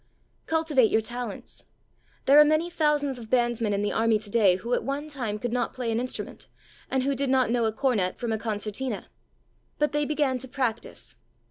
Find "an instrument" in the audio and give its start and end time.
5.91-6.47